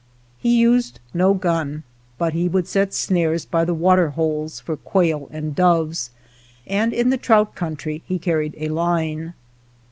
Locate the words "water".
3.75-4.09